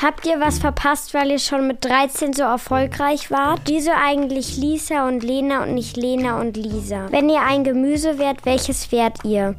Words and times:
Habt 0.00 0.26
ihr 0.26 0.38
was 0.38 0.60
verpasst, 0.60 1.12
weil 1.12 1.32
ihr 1.32 1.40
schon 1.40 1.66
mit 1.66 1.84
13 1.84 2.32
so 2.32 2.44
erfolgreich 2.44 3.32
wart? 3.32 3.62
Wieso 3.66 3.90
eigentlich 3.90 4.56
Lisa 4.56 5.08
und 5.08 5.24
Lena 5.24 5.64
und 5.64 5.74
nicht 5.74 5.96
Lena 5.96 6.40
und 6.40 6.56
Lisa? 6.56 7.10
Wenn 7.10 7.28
ihr 7.28 7.42
ein 7.42 7.64
Gemüse 7.64 8.16
wärt, 8.16 8.46
welches 8.46 8.92
wärt 8.92 9.24
ihr? 9.24 9.56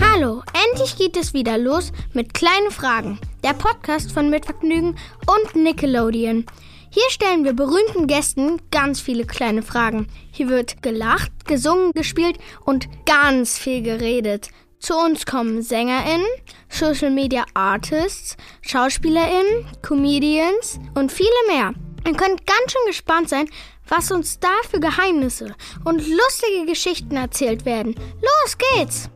Hallo, 0.00 0.42
endlich 0.70 0.96
geht 0.96 1.16
es 1.16 1.34
wieder 1.34 1.58
los 1.58 1.90
mit 2.12 2.34
kleinen 2.34 2.70
Fragen. 2.70 3.18
Der 3.42 3.52
Podcast 3.52 4.12
von 4.12 4.30
Mitvergnügen 4.30 4.96
und 5.26 5.56
Nickelodeon. 5.56 6.46
Hier 6.88 7.10
stellen 7.10 7.44
wir 7.44 7.52
berühmten 7.52 8.06
Gästen 8.06 8.62
ganz 8.70 9.00
viele 9.00 9.26
kleine 9.26 9.62
Fragen. 9.62 10.06
Hier 10.30 10.48
wird 10.48 10.82
gelacht, 10.82 11.32
gesungen, 11.46 11.90
gespielt 11.92 12.38
und 12.64 12.88
ganz 13.06 13.58
viel 13.58 13.82
geredet. 13.82 14.50
Zu 14.86 14.96
uns 14.96 15.26
kommen 15.26 15.62
SängerInnen, 15.62 16.28
Social 16.68 17.10
Media 17.10 17.44
Artists, 17.54 18.36
SchauspielerInnen, 18.62 19.66
Comedians 19.82 20.78
und 20.94 21.10
viele 21.10 21.28
mehr. 21.48 21.72
Ihr 22.06 22.16
könnt 22.16 22.46
ganz 22.46 22.70
schön 22.70 22.86
gespannt 22.86 23.28
sein, 23.28 23.50
was 23.88 24.12
uns 24.12 24.38
da 24.38 24.52
für 24.70 24.78
Geheimnisse 24.78 25.56
und 25.84 26.06
lustige 26.06 26.66
Geschichten 26.66 27.16
erzählt 27.16 27.64
werden. 27.64 27.96
Los 27.96 28.58
geht's! 28.58 29.10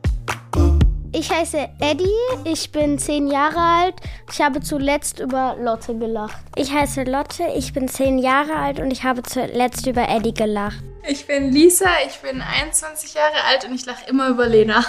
Ich 1.13 1.31
heiße 1.31 1.69
Eddie, 1.79 2.09
ich 2.43 2.73
bin 2.73 2.99
zehn 2.99 3.29
Jahre 3.29 3.61
alt. 3.61 3.95
Ich 4.33 4.41
habe 4.41 4.61
zuletzt 4.61 5.21
über 5.21 5.55
Lotte 5.57 5.97
gelacht. 5.97 6.43
Ich 6.57 6.73
heiße 6.73 7.05
Lotte, 7.05 7.45
ich 7.57 7.73
bin 7.73 7.87
zehn 7.87 8.19
Jahre 8.19 8.57
alt 8.57 8.81
und 8.81 8.91
ich 8.91 9.05
habe 9.05 9.23
zuletzt 9.23 9.87
über 9.87 10.09
Eddie 10.09 10.35
gelacht. 10.35 10.83
Ich 11.09 11.29
bin 11.29 11.53
Lisa, 11.53 11.91
ich 12.09 12.19
bin 12.19 12.43
21 12.43 13.15
Jahre 13.15 13.45
alt 13.49 13.65
und 13.67 13.73
ich 13.77 13.87
lache 13.87 14.11
immer 14.11 14.31
über 14.31 14.49
Lena. 14.49 14.85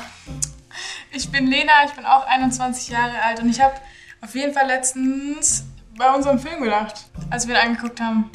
Ich 1.13 1.29
bin 1.31 1.47
Lena, 1.47 1.71
ich 1.85 1.91
bin 1.91 2.05
auch 2.05 2.25
21 2.25 2.89
Jahre 2.89 3.21
alt 3.23 3.41
und 3.41 3.49
ich 3.49 3.59
habe 3.61 3.73
auf 4.21 4.33
jeden 4.33 4.53
Fall 4.53 4.67
letztens 4.67 5.65
bei 5.97 6.09
unserem 6.13 6.39
Film 6.39 6.61
gelacht, 6.63 7.05
als 7.29 7.47
wir 7.47 7.55
ihn 7.55 7.61
angeguckt 7.69 7.99
haben. 7.99 8.29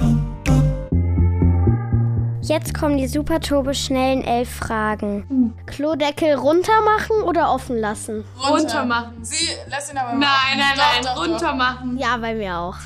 Jetzt 2.43 2.75
kommen 2.79 2.97
die 2.97 3.09
super 3.09 3.41
turbo 3.41 3.73
schnellen 3.73 4.23
elf 4.23 4.49
Fragen. 4.57 5.55
Klodeckel 5.67 6.35
runter 6.35 6.81
machen 6.83 7.23
oder 7.23 7.51
offen 7.51 7.77
lassen? 7.81 8.25
Runter 8.39 8.85
machen. 8.85 9.25
Sie 9.25 9.49
lässt 9.69 9.91
ihn 9.91 9.99
aber 9.99 10.11
Nein, 10.13 10.21
machen. 10.21 10.59
nein, 10.59 10.77
Doch, 10.77 10.85
nein, 10.93 11.03
doch, 11.03 11.15
doch. 11.15 11.23
runter 11.33 11.55
machen. 11.55 11.99
Ja, 11.99 12.17
bei 12.19 12.35
mir 12.35 12.57
auch. 12.59 12.77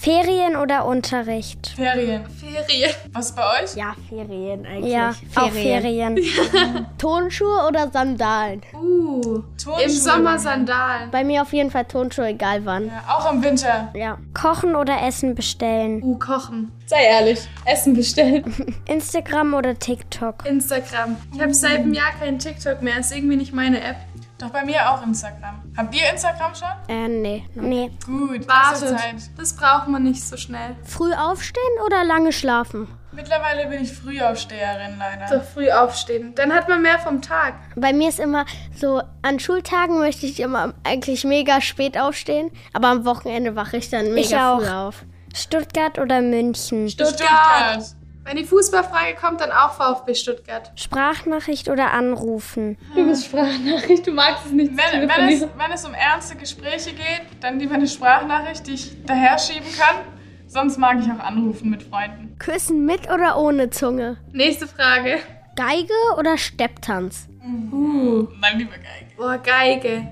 Ferien 0.00 0.54
oder 0.54 0.86
Unterricht? 0.86 1.72
Ferien. 1.74 2.24
Ferien. 2.28 2.94
Was 3.12 3.34
bei 3.34 3.42
euch? 3.42 3.74
Ja, 3.74 3.96
Ferien 4.08 4.64
eigentlich. 4.64 4.92
Ja, 4.92 5.12
auch 5.34 5.50
Ferien. 5.50 6.16
Tonschuhe 6.98 7.66
oder 7.66 7.90
Sandalen? 7.90 8.62
Uh, 8.72 9.42
Turnschuhe. 9.60 9.82
im 9.82 9.90
Sommer 9.90 10.38
Sandalen. 10.38 11.10
Bei 11.10 11.24
mir 11.24 11.42
auf 11.42 11.52
jeden 11.52 11.72
Fall 11.72 11.84
Tonschuhe, 11.84 12.28
egal 12.28 12.64
wann. 12.64 12.86
Ja, 12.86 13.02
auch 13.08 13.32
im 13.32 13.42
Winter. 13.42 13.88
Ja. 13.96 14.18
Kochen 14.34 14.76
oder 14.76 15.02
Essen 15.02 15.34
bestellen? 15.34 16.00
Uh, 16.04 16.16
kochen. 16.16 16.70
Sei 16.86 17.02
ehrlich, 17.02 17.40
Essen 17.64 17.94
bestellen. 17.94 18.76
Instagram 18.86 19.52
oder 19.52 19.76
TikTok? 19.76 20.46
Instagram. 20.46 21.16
Ich 21.34 21.40
habe 21.40 21.52
seit 21.52 21.80
einem 21.80 21.92
Jahr 21.92 22.12
kein 22.20 22.38
TikTok 22.38 22.82
mehr, 22.82 23.00
ist 23.00 23.10
irgendwie 23.10 23.36
nicht 23.36 23.52
meine 23.52 23.80
App. 23.82 23.96
Doch 24.38 24.50
bei 24.50 24.64
mir 24.64 24.88
auch 24.90 25.02
Instagram. 25.02 25.62
Habt 25.76 25.94
ihr 25.94 26.10
Instagram 26.12 26.54
schon? 26.54 26.68
Äh, 26.88 27.08
nee. 27.08 27.44
Nee. 27.54 27.90
Gut, 28.06 28.46
Wartet, 28.46 28.96
Zeit. 28.96 29.16
das 29.36 29.56
braucht 29.56 29.88
man 29.88 30.04
nicht 30.04 30.22
so 30.22 30.36
schnell. 30.36 30.76
Früh 30.84 31.12
aufstehen 31.12 31.62
oder 31.84 32.04
lange 32.04 32.32
schlafen? 32.32 32.86
Mittlerweile 33.10 33.66
bin 33.68 33.82
ich 33.82 33.92
Frühaufsteherin 33.92 34.96
leider. 34.96 35.26
So 35.26 35.40
früh 35.40 35.70
aufstehen. 35.72 36.34
Dann 36.36 36.52
hat 36.52 36.68
man 36.68 36.82
mehr 36.82 37.00
vom 37.00 37.20
Tag. 37.20 37.54
Bei 37.74 37.92
mir 37.92 38.10
ist 38.10 38.20
immer 38.20 38.46
so, 38.76 39.02
an 39.22 39.40
Schultagen 39.40 39.98
möchte 39.98 40.26
ich 40.26 40.38
immer 40.38 40.72
eigentlich 40.84 41.24
mega 41.24 41.60
spät 41.60 41.98
aufstehen, 41.98 42.52
aber 42.72 42.88
am 42.88 43.04
Wochenende 43.04 43.56
wache 43.56 43.78
ich 43.78 43.90
dann 43.90 44.14
mega 44.14 44.54
auch. 44.54 44.60
früh 44.60 44.68
auf. 44.68 45.04
Stuttgart 45.34 45.98
oder 45.98 46.20
München? 46.20 46.88
Stuttgart. 46.88 47.82
Wenn 48.28 48.36
die 48.36 48.44
Fußballfrage 48.44 49.14
kommt, 49.18 49.40
dann 49.40 49.50
auch 49.50 49.72
VfB 49.72 50.14
Stuttgart. 50.14 50.70
Sprachnachricht 50.74 51.70
oder 51.70 51.92
anrufen? 51.92 52.76
Du 52.94 53.06
bist 53.06 53.24
Sprachnachricht, 53.24 54.06
du 54.06 54.12
magst 54.12 54.44
es 54.44 54.52
nicht. 54.52 54.72
Wenn, 54.72 55.08
wenn, 55.08 55.28
es, 55.30 55.40
wenn 55.40 55.72
es 55.72 55.86
um 55.86 55.94
ernste 55.94 56.36
Gespräche 56.36 56.90
geht, 56.90 57.22
dann 57.40 57.58
lieber 57.58 57.76
eine 57.76 57.88
Sprachnachricht, 57.88 58.66
die 58.66 58.74
ich 58.74 59.02
daher 59.06 59.38
schieben 59.38 59.68
kann. 59.78 60.04
Sonst 60.46 60.76
mag 60.76 60.98
ich 61.00 61.10
auch 61.10 61.24
anrufen 61.24 61.70
mit 61.70 61.82
Freunden. 61.82 62.36
Küssen 62.38 62.84
mit 62.84 63.10
oder 63.10 63.38
ohne 63.38 63.70
Zunge? 63.70 64.18
Nächste 64.32 64.66
Frage. 64.66 65.20
Geige 65.56 65.94
oder 66.18 66.36
Stepptanz? 66.36 67.28
Dann 67.40 68.58
lieber 68.58 68.72
Geige. 68.72 69.16
Boah, 69.16 69.38
Geige. 69.38 70.06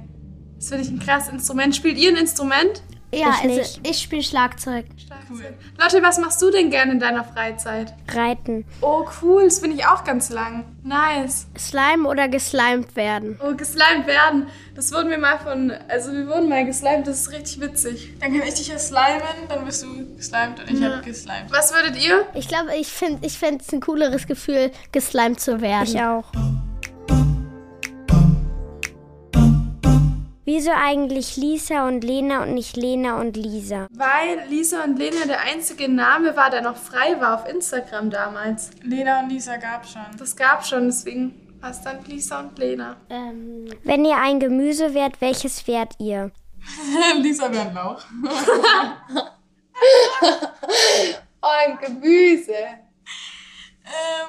Das 0.57 0.71
finde 0.71 0.85
ich 0.85 0.91
ein 0.91 1.01
krasses 1.01 1.35
Instrument. 1.35 1.77
Spielt 1.77 1.99
ihr 1.99 2.09
ein 2.09 2.17
Instrument? 2.17 2.83
Ja, 3.13 3.31
Ich 3.31 3.45
also 3.45 3.57
nicht. 3.57 3.81
ich 3.89 3.99
spiele 3.99 4.23
Schlagzeug. 4.23 4.85
Cool. 5.31 5.55
Lotte, 5.79 6.03
was 6.03 6.19
machst 6.19 6.41
du 6.43 6.51
denn 6.51 6.71
gerne 6.71 6.93
in 6.93 7.01
deiner 7.01 7.25
Freizeit? 7.25 7.95
Reiten. 8.09 8.65
Oh, 8.81 9.05
cool. 9.23 9.45
Das 9.45 9.61
finde 9.61 9.77
ich 9.77 9.87
auch 9.87 10.05
ganz 10.05 10.31
lang. 10.31 10.65
Nice. 10.83 11.47
Slime 11.59 12.09
oder 12.09 12.29
geslimed 12.29 12.95
werden? 12.97 13.39
Oh, 13.43 13.55
geslimed 13.55 14.07
werden. 14.07 14.47
Das 14.75 14.93
wurden 14.93 15.11
wir 15.11 15.19
mal 15.19 15.39
von, 15.39 15.73
also 15.89 16.13
wir 16.13 16.27
wurden 16.27 16.49
mal 16.49 16.65
geslimed. 16.65 17.07
Das 17.07 17.21
ist 17.23 17.33
richtig 17.33 17.61
witzig. 17.61 18.13
Dann 18.21 18.33
kann 18.37 18.47
ich 18.47 18.55
dich 18.55 18.69
ja 18.69 18.79
slimen, 18.79 19.23
dann 19.49 19.65
bist 19.65 19.83
du 19.83 20.17
geslimed 20.17 20.61
und 20.61 20.71
ich 20.71 20.83
hab 20.85 21.03
geslimed. 21.05 21.51
Was 21.51 21.73
würdet 21.73 21.97
ihr? 22.05 22.27
Ich 22.35 22.49
glaube, 22.49 22.77
ich 22.77 22.89
finde 22.89 23.27
ich 23.27 23.39
fände 23.39 23.63
es 23.67 23.73
ein 23.73 23.81
cooleres 23.81 24.27
Gefühl, 24.27 24.71
geslimed 24.93 25.41
zu 25.41 25.61
werden. 25.61 25.89
Ich 25.89 26.01
auch. 26.01 26.25
Wieso 30.47 30.71
eigentlich 30.71 31.37
Lisa 31.37 31.89
und 31.89 32.05
Lena 32.05 32.45
und 32.45 32.55
nicht 32.55 32.77
Lena 32.77 33.21
und 33.21 33.37
Lisa? 33.37 33.89
Weil 33.91 34.49
Lisa 34.49 34.85
und 34.85 34.97
Lena 34.97 35.27
der 35.27 35.41
einzige 35.41 35.89
Name 35.89 36.37
war, 36.37 36.51
der 36.51 36.63
noch 36.63 36.77
frei 36.77 37.21
war 37.21 37.35
auf 37.35 37.49
Instagram 37.49 38.11
damals. 38.11 38.71
Lena 38.81 39.21
und 39.25 39.31
Lisa 39.31 39.57
gab 39.57 39.85
schon. 39.85 40.07
Das 40.17 40.37
gab 40.37 40.65
schon, 40.65 40.87
deswegen 40.87 41.35
war 41.61 41.71
es 41.73 41.81
dann 41.83 42.05
Lisa 42.05 42.39
und 42.39 42.57
Lena. 42.61 42.95
Ähm, 43.11 43.67
Wenn 43.83 44.05
ihr 44.05 44.19
ein 44.19 44.39
Gemüse 44.39 44.95
wärt, 44.95 45.21
welches 45.21 45.67
wärt 45.67 45.95
ihr? 45.99 46.31
Lisa 47.21 47.51
wäre 47.53 47.69
ein 47.69 47.75
Lauch. 47.75 48.05
Oh, 51.43 51.49
ein 51.67 51.79
Gemüse. 51.79 52.53
Ähm, 53.85 54.29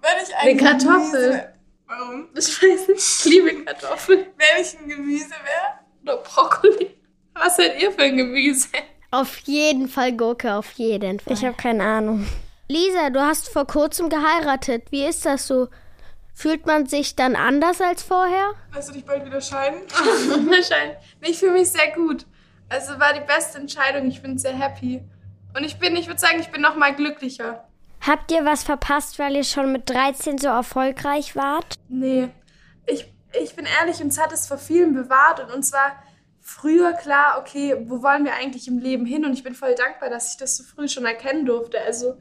wenn 0.00 0.22
ich 0.22 0.34
ein 0.36 0.48
Eine 0.50 0.56
Kartoffel. 0.56 1.30
Gemüse, 1.30 1.53
warum? 1.86 2.28
Ich 2.34 2.62
weiß 2.62 2.88
nicht, 2.88 3.00
ich 3.00 3.24
liebe 3.24 3.64
Kartoffeln. 3.64 4.26
Wenn 4.36 4.62
ich 4.62 4.78
ein 4.78 4.88
Gemüse 4.88 5.30
wäre? 5.30 5.80
Oder 6.02 6.16
Brokkoli. 6.18 6.96
Was 7.34 7.56
seid 7.56 7.80
ihr 7.80 7.90
für 7.92 8.02
ein 8.02 8.16
Gemüse? 8.16 8.68
auf 9.14 9.38
jeden 9.44 9.88
Fall 9.88 10.12
Gurke, 10.16 10.54
auf 10.54 10.72
jeden 10.72 11.20
Fall. 11.20 11.32
Ich 11.32 11.44
habe 11.44 11.56
keine 11.56 11.84
Ahnung. 11.84 12.26
Lisa, 12.68 13.10
du 13.10 13.20
hast 13.20 13.48
vor 13.48 13.66
kurzem 13.66 14.08
geheiratet. 14.08 14.90
Wie 14.90 15.04
ist 15.04 15.24
das 15.24 15.46
so? 15.46 15.68
Fühlt 16.34 16.66
man 16.66 16.86
sich 16.86 17.14
dann 17.14 17.36
anders 17.36 17.80
als 17.80 18.02
vorher? 18.02 18.54
Lässt 18.74 18.88
du 18.88 18.94
dich 18.94 19.04
bald 19.04 19.24
wieder 19.24 19.40
scheiden? 19.40 19.82
Wahrscheinlich. 20.50 20.96
Ich 21.20 21.38
fühle 21.38 21.52
mich 21.52 21.68
sehr 21.68 21.92
gut. 21.92 22.26
Also 22.68 22.98
war 22.98 23.12
die 23.12 23.20
beste 23.20 23.58
Entscheidung. 23.58 24.08
Ich 24.08 24.20
bin 24.20 24.36
sehr 24.36 24.58
happy. 24.58 25.00
Und 25.56 25.62
ich 25.62 25.78
bin, 25.78 25.94
ich 25.94 26.08
würde 26.08 26.18
sagen, 26.18 26.40
ich 26.40 26.48
bin 26.48 26.60
noch 26.60 26.74
mal 26.74 26.92
glücklicher. 26.92 27.68
Habt 28.06 28.30
ihr 28.32 28.44
was 28.44 28.64
verpasst, 28.64 29.18
weil 29.18 29.34
ihr 29.34 29.44
schon 29.44 29.72
mit 29.72 29.88
13 29.88 30.36
so 30.38 30.48
erfolgreich 30.48 31.36
wart? 31.36 31.76
Nee, 31.88 32.28
ich, 32.86 33.10
ich 33.42 33.56
bin 33.56 33.66
ehrlich, 33.80 34.02
uns 34.02 34.20
hat 34.20 34.32
es 34.32 34.46
vor 34.46 34.58
vielen 34.58 34.94
bewahrt 34.94 35.40
und 35.40 35.50
uns 35.50 35.72
war 35.72 35.92
früher 36.40 36.92
klar, 36.92 37.38
okay, 37.40 37.74
wo 37.86 38.02
wollen 38.02 38.26
wir 38.26 38.34
eigentlich 38.34 38.68
im 38.68 38.78
Leben 38.78 39.06
hin? 39.06 39.24
Und 39.24 39.32
ich 39.32 39.42
bin 39.42 39.54
voll 39.54 39.74
dankbar, 39.74 40.10
dass 40.10 40.32
ich 40.32 40.36
das 40.36 40.58
so 40.58 40.64
früh 40.64 40.86
schon 40.86 41.06
erkennen 41.06 41.46
durfte. 41.46 41.80
Also 41.80 42.18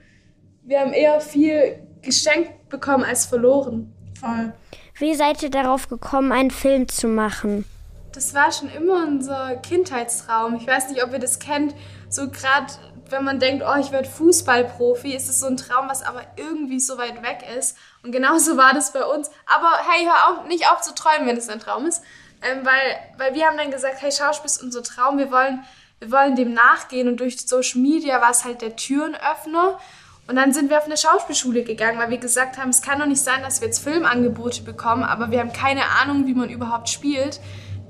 wir 0.63 0.79
haben 0.79 0.93
eher 0.93 1.19
viel 1.19 1.85
geschenkt 2.01 2.69
bekommen 2.69 3.03
als 3.03 3.25
verloren. 3.25 3.93
Voll. 4.17 4.53
Wie 4.95 5.15
seid 5.15 5.43
ihr 5.43 5.49
darauf 5.49 5.89
gekommen, 5.89 6.31
einen 6.31 6.51
Film 6.51 6.87
zu 6.87 7.07
machen? 7.07 7.65
Das 8.13 8.33
war 8.33 8.51
schon 8.51 8.69
immer 8.69 9.05
unser 9.05 9.57
Kindheitstraum. 9.57 10.55
Ich 10.55 10.67
weiß 10.67 10.89
nicht, 10.89 11.03
ob 11.03 11.11
ihr 11.11 11.19
das 11.19 11.39
kennt. 11.39 11.75
So 12.09 12.29
gerade, 12.29 12.71
wenn 13.09 13.23
man 13.23 13.39
denkt, 13.39 13.63
oh, 13.67 13.79
ich 13.79 13.91
werde 13.91 14.09
Fußballprofi, 14.09 15.13
ist 15.13 15.29
es 15.29 15.39
so 15.39 15.47
ein 15.47 15.57
Traum, 15.57 15.89
was 15.89 16.01
aber 16.03 16.21
irgendwie 16.35 16.79
so 16.79 16.97
weit 16.97 17.21
weg 17.21 17.39
ist. 17.57 17.77
Und 18.03 18.11
genauso 18.11 18.57
war 18.57 18.73
das 18.73 18.93
bei 18.93 19.03
uns. 19.03 19.29
Aber 19.45 19.69
hey, 19.89 20.05
hör 20.05 20.29
auf, 20.29 20.47
nicht 20.47 20.67
auf 20.69 20.81
zu 20.81 20.93
träumen, 20.95 21.27
wenn 21.27 21.37
es 21.37 21.49
ein 21.49 21.59
Traum 21.59 21.85
ist. 21.85 22.03
Ähm, 22.41 22.65
weil, 22.65 22.97
weil 23.17 23.33
wir 23.35 23.45
haben 23.45 23.57
dann 23.57 23.71
gesagt, 23.71 24.01
hey, 24.01 24.11
Schauspiel 24.11 24.47
ist 24.47 24.61
unser 24.61 24.83
Traum. 24.83 25.17
Wir 25.17 25.31
wollen, 25.31 25.63
wir 25.99 26.11
wollen 26.11 26.35
dem 26.35 26.53
nachgehen. 26.53 27.07
Und 27.07 27.19
durch 27.19 27.39
Social 27.47 27.81
Media 27.81 28.21
war 28.21 28.31
es 28.31 28.43
halt 28.43 28.61
der 28.61 28.75
Türenöffner. 28.75 29.79
Und 30.27 30.37
dann 30.37 30.53
sind 30.53 30.69
wir 30.69 30.77
auf 30.77 30.85
eine 30.85 30.95
Schauspielschule 30.95 31.63
gegangen, 31.63 31.99
weil 31.99 32.09
wir 32.09 32.17
gesagt 32.17 32.57
haben, 32.57 32.69
es 32.69 32.81
kann 32.81 32.99
doch 32.99 33.05
nicht 33.05 33.21
sein, 33.21 33.41
dass 33.43 33.59
wir 33.59 33.67
jetzt 33.67 33.83
Filmangebote 33.83 34.61
bekommen, 34.61 35.03
aber 35.03 35.31
wir 35.31 35.41
haben 35.41 35.51
keine 35.51 35.83
Ahnung, 36.01 36.27
wie 36.27 36.33
man 36.33 36.49
überhaupt 36.49 36.87
spielt. 36.87 37.41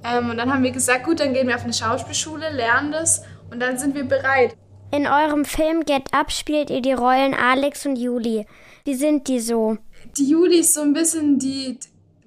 Ähm, 0.04 0.32
und 0.32 0.38
dann 0.38 0.52
haben 0.52 0.64
wir 0.64 0.72
gesagt, 0.72 1.04
gut, 1.04 1.20
dann 1.20 1.34
gehen 1.34 1.48
wir 1.48 1.56
auf 1.56 1.64
eine 1.64 1.74
Schauspielschule, 1.74 2.50
lernen 2.50 2.92
das 2.92 3.24
und 3.52 3.60
dann 3.60 3.78
sind 3.78 3.94
wir 3.94 4.04
bereit. 4.04 4.56
In 4.94 5.08
eurem 5.08 5.44
Film 5.44 5.86
Get 5.86 6.14
Up 6.14 6.32
spielt 6.32 6.70
ihr 6.70 6.80
die 6.80 6.94
Rollen 6.94 7.34
Alex 7.34 7.84
und 7.88 7.96
Juli. 7.96 8.46
Wie 8.86 8.94
sind 8.94 9.28
die 9.28 9.40
so? 9.40 9.80
Die 10.16 10.30
Juli 10.30 10.60
ist 10.60 10.76
so 10.76 10.82
ein 10.82 10.94
bisschen 10.94 11.40
die, 11.40 11.80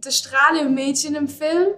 das 0.02 0.18
Strahle-Mädchen 0.18 1.14
im 1.14 1.28
Film. 1.28 1.68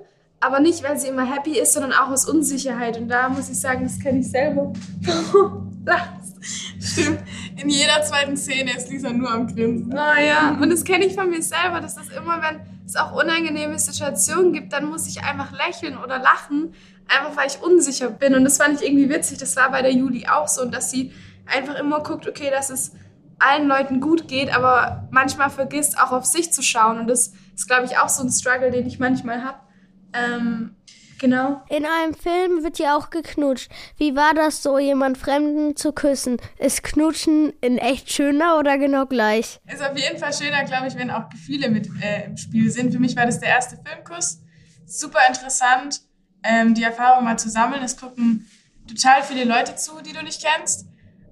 aber 0.40 0.60
nicht, 0.60 0.82
weil 0.82 0.98
sie 0.98 1.08
immer 1.08 1.30
happy 1.30 1.58
ist, 1.58 1.74
sondern 1.74 1.92
auch 1.92 2.08
aus 2.08 2.26
Unsicherheit. 2.26 2.96
Und 2.96 3.08
da 3.08 3.28
muss 3.28 3.50
ich 3.50 3.60
sagen, 3.60 3.82
das 3.82 4.00
kenne 4.00 4.20
ich 4.20 4.30
selber. 4.30 4.72
Stimmt. 6.80 7.20
In 7.60 7.68
jeder 7.68 8.00
zweiten 8.02 8.38
Szene 8.38 8.74
ist 8.74 8.88
Lisa 8.88 9.10
nur 9.10 9.30
am 9.30 9.46
Grinsen. 9.46 9.88
Naja, 9.88 10.56
und 10.58 10.70
das 10.70 10.84
kenne 10.84 11.04
ich 11.04 11.14
von 11.14 11.28
mir 11.28 11.42
selber, 11.42 11.82
dass 11.82 11.96
das 11.96 12.08
immer, 12.08 12.40
wenn 12.40 12.60
es 12.86 12.96
auch 12.96 13.12
unangenehme 13.12 13.78
Situationen 13.78 14.54
gibt, 14.54 14.72
dann 14.72 14.86
muss 14.86 15.06
ich 15.06 15.22
einfach 15.22 15.52
lächeln 15.52 15.98
oder 15.98 16.18
lachen, 16.18 16.72
einfach 17.08 17.36
weil 17.36 17.46
ich 17.46 17.60
unsicher 17.62 18.10
bin. 18.10 18.34
Und 18.34 18.44
das 18.44 18.58
fand 18.58 18.80
ich 18.80 18.86
irgendwie 18.86 19.08
witzig. 19.08 19.38
Das 19.38 19.56
war 19.56 19.70
bei 19.70 19.82
der 19.82 19.92
Juli 19.92 20.26
auch 20.26 20.48
so, 20.48 20.62
und 20.62 20.74
dass 20.74 20.90
sie 20.90 21.12
einfach 21.46 21.76
immer 21.76 22.02
guckt, 22.02 22.28
okay, 22.28 22.50
dass 22.50 22.70
es 22.70 22.92
allen 23.38 23.68
Leuten 23.68 24.00
gut 24.00 24.28
geht, 24.28 24.54
aber 24.54 25.08
manchmal 25.10 25.50
vergisst 25.50 25.98
auch 25.98 26.12
auf 26.12 26.24
sich 26.24 26.52
zu 26.52 26.62
schauen. 26.62 26.98
Und 26.98 27.06
das 27.06 27.32
ist, 27.54 27.68
glaube 27.68 27.86
ich, 27.86 27.98
auch 27.98 28.08
so 28.08 28.22
ein 28.22 28.30
Struggle, 28.30 28.70
den 28.70 28.86
ich 28.86 28.98
manchmal 28.98 29.44
habe. 29.44 29.58
Ähm, 30.12 30.76
genau. 31.18 31.62
In 31.68 31.86
einem 31.86 32.14
Film 32.14 32.64
wird 32.64 32.78
ja 32.78 32.96
auch 32.96 33.10
geknutscht. 33.10 33.70
Wie 33.96 34.16
war 34.16 34.34
das 34.34 34.62
so, 34.62 34.78
jemand 34.78 35.18
Fremden 35.18 35.76
zu 35.76 35.92
küssen? 35.92 36.38
Ist 36.58 36.82
Knutschen 36.82 37.52
in 37.60 37.78
echt 37.78 38.12
schöner 38.12 38.58
oder 38.58 38.76
genau 38.76 39.06
gleich? 39.06 39.60
Ist 39.72 39.82
auf 39.82 39.96
jeden 39.96 40.18
Fall 40.18 40.32
schöner, 40.32 40.64
glaube 40.64 40.88
ich, 40.88 40.96
wenn 40.96 41.10
auch 41.10 41.28
Gefühle 41.28 41.70
mit 41.70 41.88
äh, 42.02 42.26
im 42.26 42.36
Spiel 42.36 42.70
sind. 42.70 42.92
Für 42.92 42.98
mich 42.98 43.16
war 43.16 43.26
das 43.26 43.38
der 43.38 43.50
erste 43.50 43.78
Filmkuss. 43.84 44.40
Super 44.84 45.20
interessant, 45.28 46.00
ähm, 46.42 46.74
die 46.74 46.82
Erfahrung 46.82 47.24
mal 47.24 47.38
zu 47.38 47.50
sammeln. 47.50 47.82
Es 47.82 47.96
gucken 47.96 48.46
total 48.86 49.22
viele 49.22 49.44
Leute 49.44 49.76
zu, 49.76 50.00
die 50.00 50.12
du 50.12 50.22
nicht 50.22 50.44
kennst. 50.44 50.86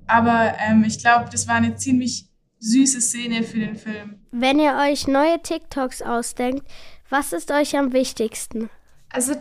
Aber 0.06 0.54
ähm, 0.58 0.84
ich 0.84 0.98
glaube, 0.98 1.28
das 1.30 1.48
war 1.48 1.56
eine 1.56 1.76
ziemlich 1.76 2.28
süße 2.58 3.00
Szene 3.00 3.42
für 3.42 3.58
den 3.58 3.76
Film. 3.76 4.20
Wenn 4.30 4.58
ihr 4.58 4.76
euch 4.76 5.06
neue 5.06 5.40
TikToks 5.42 6.02
ausdenkt, 6.02 6.66
was 7.10 7.32
ist 7.32 7.50
euch 7.50 7.76
am 7.76 7.92
wichtigsten? 7.92 8.70
Also 9.10 9.34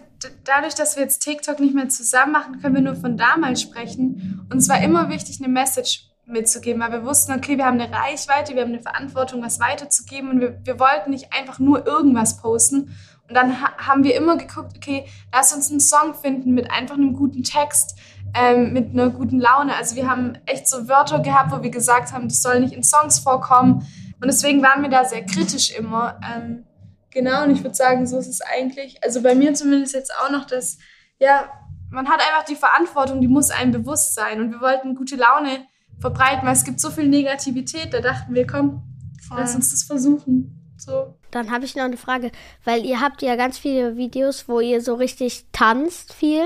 dadurch, 0.44 0.75
dass 0.75 0.95
wir 0.95 1.03
jetzt 1.03 1.19
TikTok 1.19 1.59
nicht 1.59 1.73
mehr 1.73 1.89
zusammen 1.89 2.31
machen, 2.31 2.62
können 2.62 2.75
wir 2.75 2.81
nur 2.81 2.95
von 2.95 3.17
damals 3.17 3.62
sprechen. 3.62 4.47
Und 4.51 4.57
es 4.57 4.69
war 4.69 4.81
immer 4.81 5.09
wichtig, 5.09 5.39
eine 5.39 5.51
Message 5.51 6.09
mitzugeben, 6.27 6.81
weil 6.81 6.91
wir 6.91 7.06
wussten, 7.06 7.33
okay, 7.33 7.57
wir 7.57 7.65
haben 7.65 7.79
eine 7.79 7.94
Reichweite, 7.94 8.56
wir 8.56 8.62
haben 8.62 8.73
eine 8.73 8.81
Verantwortung, 8.81 9.44
was 9.44 9.59
weiterzugeben 9.59 10.29
und 10.29 10.41
wir, 10.41 10.59
wir 10.63 10.79
wollten 10.79 11.12
nicht 11.12 11.33
einfach 11.33 11.59
nur 11.59 11.85
irgendwas 11.85 12.38
posten. 12.38 12.95
Und 13.27 13.36
dann 13.36 13.62
ha 13.62 13.72
haben 13.77 14.04
wir 14.04 14.16
immer 14.16 14.38
geguckt, 14.38 14.74
okay, 14.75 15.06
lass 15.33 15.54
uns 15.54 15.72
einen 15.72 15.80
Song 15.80 16.13
finden 16.13 16.54
mit 16.54 16.69
einfach 16.72 16.95
einem 16.95 17.13
guten 17.13 17.44
Text, 17.44 17.98
ähm, 18.33 18.74
mit 18.74 18.92
einer 18.92 19.10
guten 19.10 19.39
Laune. 19.39 19.75
Also 19.75 19.95
wir 19.95 20.10
haben 20.10 20.38
echt 20.45 20.68
so 20.68 20.88
Wörter 20.88 21.19
gehabt, 21.19 21.51
wo 21.51 21.63
wir 21.63 21.72
gesagt 21.72 22.13
haben, 22.13 22.27
das 22.27 22.42
soll 22.42 22.60
nicht 22.60 22.74
in 22.74 22.83
Songs 22.83 23.19
vorkommen. 23.19 23.88
Und 24.22 24.27
deswegen 24.27 24.62
waren 24.62 24.81
wir 24.81 24.89
da 24.89 25.06
sehr 25.06 25.25
kritisch 25.25 25.72
immer. 25.72 26.19
Ähm, 26.24 26.66
Genau, 27.16 27.44
und 27.45 27.51
ich 27.51 27.63
würde 27.63 27.74
sagen, 27.74 28.06
so 28.06 28.19
ist 28.19 28.27
es 28.27 28.42
eigentlich. 28.42 29.01
Also 29.01 29.24
bei 29.24 29.36
mir 29.36 29.54
zumindest 29.54 29.94
jetzt 29.94 30.12
auch 30.19 30.30
noch, 30.30 30.44
dass, 30.45 30.77
ja, 31.18 31.50
man 31.89 32.10
hat 32.10 32.19
einfach 32.19 32.44
die 32.44 32.57
Verantwortung, 32.57 33.22
die 33.22 33.30
muss 33.30 33.51
einem 33.51 33.72
bewusst 33.72 34.16
sein. 34.16 34.42
Und 34.42 34.51
wir 34.51 34.60
wollten 34.60 34.95
gute 34.95 35.16
Laune 35.16 35.66
verbreiten, 36.01 36.45
weil 36.45 36.51
es 36.51 36.66
gibt 36.66 36.81
so 36.81 36.89
viel 36.92 37.07
Negativität. 37.07 37.94
Da 37.94 38.01
dachten 38.01 38.36
wir, 38.36 38.45
komm, 38.45 38.83
Voll. 39.25 39.38
lass 39.39 39.56
uns 39.56 39.72
das 39.72 39.83
versuchen. 39.83 40.64
So. 40.86 41.16
Dann 41.32 41.52
habe 41.52 41.66
ich 41.66 41.76
noch 41.76 41.84
eine 41.84 41.98
Frage, 41.98 42.32
weil 42.64 42.86
ihr 42.86 43.02
habt 43.02 43.22
ja 43.22 43.36
ganz 43.36 43.58
viele 43.58 43.98
Videos, 43.98 44.48
wo 44.48 44.60
ihr 44.60 44.82
so 44.82 44.94
richtig 44.94 45.46
tanzt 45.52 46.14
viel. 46.14 46.44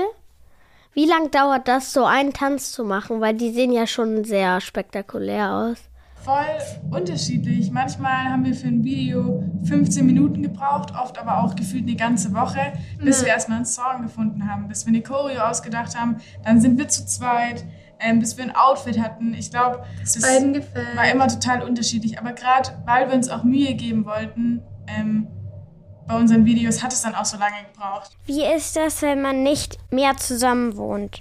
Wie 0.92 1.06
lange 1.06 1.28
dauert 1.28 1.68
das, 1.68 1.92
so 1.92 2.04
einen 2.04 2.32
Tanz 2.32 2.72
zu 2.72 2.84
machen? 2.84 3.20
Weil 3.20 3.34
die 3.34 3.52
sehen 3.52 3.72
ja 3.72 3.86
schon 3.86 4.24
sehr 4.24 4.60
spektakulär 4.60 5.52
aus 5.52 5.89
voll 6.24 6.90
unterschiedlich. 6.90 7.70
Manchmal 7.70 8.30
haben 8.30 8.44
wir 8.44 8.54
für 8.54 8.68
ein 8.68 8.84
Video 8.84 9.42
15 9.64 10.04
Minuten 10.04 10.42
gebraucht, 10.42 10.92
oft 11.00 11.18
aber 11.18 11.42
auch 11.42 11.54
gefühlt 11.54 11.84
eine 11.84 11.96
ganze 11.96 12.32
Woche, 12.34 12.72
bis 12.98 13.20
ja. 13.20 13.26
wir 13.26 13.32
erstmal 13.32 13.56
einen 13.56 13.66
Song 13.66 14.02
gefunden 14.02 14.50
haben, 14.50 14.68
bis 14.68 14.86
wir 14.86 14.90
eine 14.90 15.02
Choreo 15.02 15.40
ausgedacht 15.40 15.98
haben. 15.98 16.16
Dann 16.44 16.60
sind 16.60 16.78
wir 16.78 16.88
zu 16.88 17.06
zweit, 17.06 17.64
ähm, 17.98 18.18
bis 18.18 18.36
wir 18.36 18.44
ein 18.44 18.54
Outfit 18.54 19.00
hatten. 19.00 19.34
Ich 19.34 19.50
glaube, 19.50 19.84
das 20.00 20.22
war 20.22 21.10
immer 21.10 21.28
total 21.28 21.62
unterschiedlich. 21.62 22.18
Aber 22.18 22.32
gerade 22.32 22.70
weil 22.84 23.08
wir 23.08 23.14
uns 23.14 23.28
auch 23.28 23.44
Mühe 23.44 23.74
geben 23.74 24.04
wollten, 24.04 24.62
ähm, 24.86 25.26
bei 26.06 26.16
unseren 26.16 26.44
Videos 26.44 26.82
hat 26.82 26.92
es 26.92 27.02
dann 27.02 27.14
auch 27.14 27.24
so 27.24 27.38
lange 27.38 27.54
gebraucht. 27.72 28.16
Wie 28.26 28.44
ist 28.44 28.74
das, 28.74 29.00
wenn 29.02 29.22
man 29.22 29.44
nicht 29.44 29.78
mehr 29.92 30.16
zusammen 30.16 30.76
wohnt? 30.76 31.20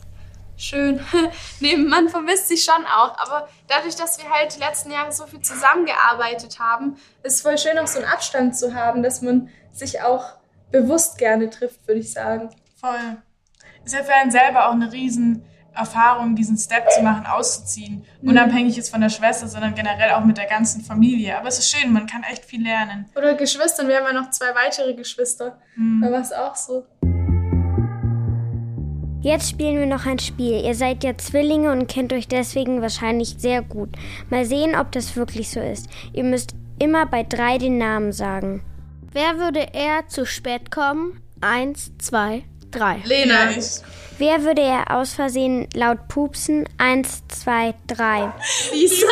Schön. 0.61 0.99
nee, 1.59 1.75
man 1.75 2.09
vermisst 2.09 2.47
sich 2.47 2.63
schon 2.63 2.85
auch. 2.85 3.17
Aber 3.17 3.47
dadurch, 3.67 3.95
dass 3.95 4.21
wir 4.21 4.29
halt 4.29 4.55
die 4.55 4.59
letzten 4.59 4.91
Jahre 4.91 5.11
so 5.11 5.25
viel 5.25 5.41
zusammengearbeitet 5.41 6.59
haben, 6.59 6.97
ist 7.23 7.35
es 7.35 7.41
voll 7.41 7.57
schön, 7.57 7.77
auch 7.77 7.87
so 7.87 7.99
einen 7.99 8.07
Abstand 8.07 8.57
zu 8.57 8.73
haben, 8.73 9.03
dass 9.03 9.21
man 9.21 9.49
sich 9.73 10.01
auch 10.01 10.33
bewusst 10.71 11.17
gerne 11.17 11.49
trifft, 11.49 11.87
würde 11.87 12.01
ich 12.01 12.11
sagen. 12.11 12.49
Voll. 12.79 13.17
Ist 13.83 13.93
ja 13.93 14.03
für 14.03 14.13
einen 14.13 14.31
selber 14.31 14.67
auch 14.67 14.73
eine 14.73 14.91
riesen 14.91 15.45
Erfahrung, 15.73 16.35
diesen 16.35 16.57
Step 16.57 16.89
zu 16.91 17.01
machen, 17.01 17.25
auszuziehen. 17.25 18.05
Mhm. 18.21 18.29
Unabhängig 18.29 18.75
jetzt 18.75 18.91
von 18.91 19.01
der 19.01 19.09
Schwester, 19.09 19.47
sondern 19.47 19.73
generell 19.75 20.11
auch 20.11 20.25
mit 20.25 20.37
der 20.37 20.45
ganzen 20.45 20.81
Familie. 20.81 21.37
Aber 21.37 21.47
es 21.47 21.59
ist 21.59 21.71
schön, 21.71 21.91
man 21.91 22.05
kann 22.05 22.23
echt 22.23 22.45
viel 22.45 22.63
lernen. 22.63 23.05
Oder 23.15 23.35
Geschwistern, 23.35 23.87
wir 23.87 23.97
haben 23.97 24.05
ja 24.05 24.13
noch 24.13 24.29
zwei 24.31 24.53
weitere 24.55 24.93
Geschwister. 24.93 25.57
Mhm. 25.75 26.01
Da 26.01 26.11
war 26.11 26.21
es 26.21 26.33
auch 26.33 26.55
so. 26.55 26.85
Jetzt 29.21 29.49
spielen 29.49 29.77
wir 29.77 29.85
noch 29.85 30.05
ein 30.05 30.19
Spiel. 30.19 30.63
Ihr 30.63 30.75
seid 30.75 31.03
ja 31.03 31.17
Zwillinge 31.17 31.71
und 31.73 31.87
kennt 31.87 32.13
euch 32.13 32.29
deswegen 32.29 32.81
wahrscheinlich 32.81 33.35
sehr 33.37 33.61
gut. 33.61 33.89
Mal 34.29 34.45
sehen, 34.45 34.75
ob 34.75 34.93
das 34.93 35.17
wirklich 35.17 35.49
so 35.49 35.59
ist. 35.59 35.87
Ihr 36.13 36.23
müsst 36.23 36.55
immer 36.79 37.05
bei 37.05 37.23
drei 37.23 37.57
den 37.57 37.77
Namen 37.77 38.13
sagen. 38.13 38.63
Wer 39.11 39.37
würde 39.37 39.67
eher 39.73 40.07
zu 40.07 40.25
spät 40.25 40.71
kommen? 40.71 41.21
Eins, 41.41 41.91
zwei, 41.97 42.43
drei. 42.71 43.01
Lena. 43.03 43.49
Wer 44.17 44.43
würde 44.43 44.61
eher 44.61 44.95
aus 44.95 45.13
Versehen 45.13 45.67
laut 45.73 46.07
pupsen? 46.07 46.69
Eins, 46.77 47.23
zwei, 47.27 47.73
drei. 47.87 48.31
Lisa. 48.71 49.05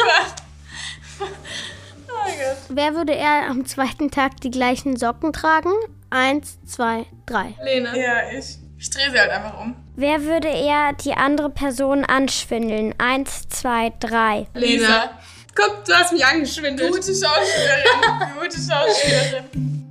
oh 1.19 2.29
Wer 2.69 2.95
würde 2.95 3.11
eher 3.11 3.49
am 3.49 3.65
zweiten 3.65 4.09
Tag 4.09 4.39
die 4.39 4.51
gleichen 4.51 4.95
Socken 4.95 5.33
tragen? 5.33 5.73
Eins, 6.09 6.59
zwei, 6.65 7.05
drei. 7.25 7.55
Lena. 7.61 7.93
Ja, 7.93 8.31
ich. 8.37 8.59
Ich 8.79 8.89
drehe 8.91 9.09
sie 9.11 9.19
halt 9.19 9.31
einfach 9.31 9.59
um. 9.59 9.75
Wer 9.95 10.23
würde 10.23 10.47
eher 10.47 10.93
die 10.93 11.13
andere 11.13 11.49
Person 11.49 12.05
anschwindeln? 12.05 12.93
Eins, 12.99 13.47
zwei, 13.49 13.91
drei. 13.99 14.47
Lena. 14.53 15.19
Guck, 15.55 15.83
du 15.85 15.93
hast 15.93 16.13
mich 16.13 16.23
angeschwindelt. 16.23 16.91
Gute 16.91 17.13
Schauspielerin. 17.15 18.35
Gute 18.39 18.57
Schauspielerin. 18.57 19.87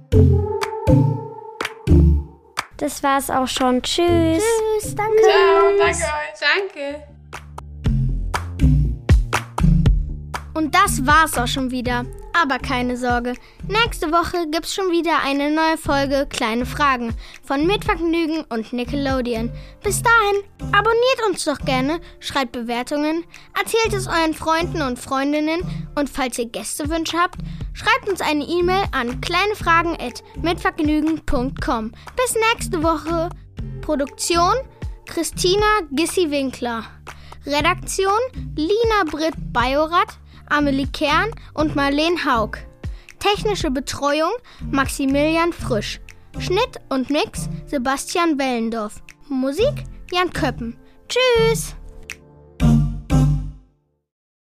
Das 2.77 3.03
war's 3.03 3.31
auch 3.31 3.49
schon. 3.49 3.83
Tschüss. 3.83 4.44
Tschüss, 4.81 4.94
danke. 4.94 5.23
Ciao, 5.23 5.77
danke 5.79 6.05
euch. 6.05 6.41
Danke. 6.41 7.16
Und 10.56 10.75
das 10.75 11.05
war's 11.05 11.36
auch 11.36 11.46
schon 11.46 11.70
wieder. 11.70 12.06
Aber 12.32 12.58
keine 12.58 12.96
Sorge, 12.96 13.34
nächste 13.69 14.10
Woche 14.10 14.46
gibt's 14.51 14.75
schon 14.75 14.91
wieder 14.91 15.19
eine 15.22 15.51
neue 15.51 15.77
Folge 15.77 16.27
Kleine 16.31 16.65
Fragen 16.65 17.15
von 17.43 17.67
Mitvergnügen 17.67 18.43
und 18.48 18.72
Nickelodeon. 18.72 19.53
Bis 19.82 20.03
dahin, 20.03 20.43
abonniert 20.72 21.27
uns 21.29 21.44
doch 21.44 21.58
gerne, 21.58 22.01
schreibt 22.20 22.53
Bewertungen, 22.53 23.27
erzählt 23.58 23.93
es 23.93 24.06
euren 24.06 24.32
Freunden 24.32 24.81
und 24.81 24.98
Freundinnen 24.98 25.60
und 25.94 26.08
falls 26.08 26.39
ihr 26.39 26.48
Gästewünsche 26.48 27.19
habt, 27.19 27.36
schreibt 27.75 28.08
uns 28.08 28.22
eine 28.22 28.44
E-Mail 28.44 28.84
an 28.93 29.20
kleinefragen@mitvergnügen.com. 29.20 31.93
Bis 32.17 32.34
nächste 32.55 32.82
Woche. 32.82 33.29
Produktion 33.82 34.55
Christina 35.05 35.67
Gissi-Winkler. 35.93 36.84
Redaktion 37.44 38.22
Lina 38.56 39.05
Britt 39.10 39.34
Bajorat. 39.53 40.17
Amelie 40.48 40.86
Kern 40.86 41.31
und 41.55 41.76
Marlene 41.76 42.24
Haug. 42.24 42.58
Technische 43.19 43.70
Betreuung 43.70 44.32
Maximilian 44.70 45.53
Frisch. 45.53 46.00
Schnitt 46.38 46.81
und 46.91 47.10
Mix 47.10 47.48
Sebastian 47.67 48.38
Wellendorf. 48.38 49.03
Musik 49.29 49.84
Jan 50.12 50.32
Köppen. 50.32 50.76
Tschüss! 51.08 51.74